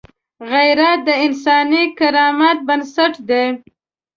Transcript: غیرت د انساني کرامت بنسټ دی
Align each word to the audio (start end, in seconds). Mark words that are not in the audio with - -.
غیرت 0.51 0.99
د 1.07 1.09
انساني 1.25 1.83
کرامت 1.97 2.57
بنسټ 2.67 3.13
دی 3.29 3.45